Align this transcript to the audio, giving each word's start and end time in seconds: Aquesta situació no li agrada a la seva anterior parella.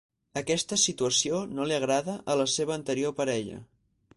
Aquesta 0.39 0.77
situació 0.83 1.43
no 1.59 1.67
li 1.71 1.77
agrada 1.77 2.15
a 2.35 2.39
la 2.41 2.49
seva 2.55 2.77
anterior 2.81 3.17
parella. 3.21 3.61